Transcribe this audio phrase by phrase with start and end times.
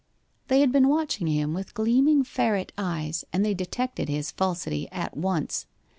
[0.47, 5.15] They had been watching him with gleaming ferret eyes, and they detected his falsity at
[5.15, 5.67] once.